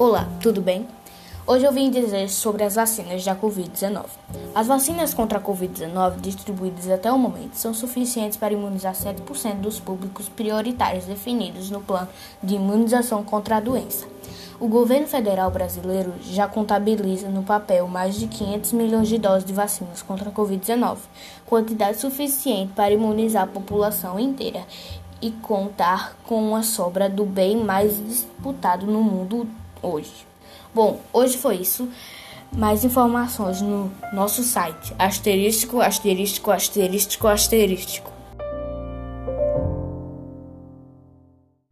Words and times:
Olá, 0.00 0.28
tudo 0.40 0.62
bem? 0.62 0.86
Hoje 1.44 1.64
eu 1.64 1.72
vim 1.72 1.90
dizer 1.90 2.30
sobre 2.30 2.62
as 2.62 2.76
vacinas 2.76 3.24
da 3.24 3.34
Covid-19. 3.34 4.04
As 4.54 4.68
vacinas 4.68 5.12
contra 5.12 5.40
a 5.40 5.42
Covid-19 5.42 6.20
distribuídas 6.20 6.88
até 6.88 7.10
o 7.10 7.18
momento 7.18 7.54
são 7.54 7.74
suficientes 7.74 8.38
para 8.38 8.54
imunizar 8.54 8.94
7% 8.94 9.56
dos 9.56 9.80
públicos 9.80 10.28
prioritários 10.28 11.04
definidos 11.04 11.68
no 11.68 11.80
plano 11.80 12.06
de 12.40 12.54
imunização 12.54 13.24
contra 13.24 13.56
a 13.56 13.60
doença. 13.60 14.06
O 14.60 14.68
governo 14.68 15.08
federal 15.08 15.50
brasileiro 15.50 16.14
já 16.22 16.46
contabiliza 16.46 17.28
no 17.28 17.42
papel 17.42 17.88
mais 17.88 18.14
de 18.14 18.28
500 18.28 18.72
milhões 18.74 19.08
de 19.08 19.18
doses 19.18 19.44
de 19.44 19.52
vacinas 19.52 20.00
contra 20.00 20.30
a 20.30 20.32
Covid-19, 20.32 20.98
quantidade 21.44 21.98
suficiente 21.98 22.72
para 22.72 22.92
imunizar 22.94 23.42
a 23.42 23.48
população 23.48 24.16
inteira 24.16 24.64
e 25.20 25.32
contar 25.32 26.16
com 26.24 26.40
uma 26.40 26.62
sobra 26.62 27.08
do 27.08 27.24
bem 27.24 27.56
mais 27.56 27.98
disputado 28.06 28.86
no 28.86 29.02
mundo 29.02 29.48
hoje. 29.82 30.26
Bom, 30.74 31.00
hoje 31.12 31.36
foi 31.36 31.56
isso. 31.56 31.88
Mais 32.52 32.84
informações 32.84 33.60
no 33.60 33.90
nosso 34.12 34.42
site 34.42 34.94
asterístico, 34.98 35.80
asterístico, 35.80 36.50
asterístico, 36.50 37.26
asterístico. 37.26 38.17